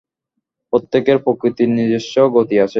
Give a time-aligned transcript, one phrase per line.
[0.73, 2.69] প্রত্যেকের প্রকৃতির নিজস্ব গতি আছে।